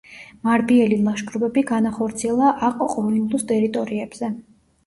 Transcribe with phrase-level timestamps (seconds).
[0.45, 4.33] მარბიელი ლაშქრობები განახორციელა აყ-ყოინლუს ტერიტორიებზე.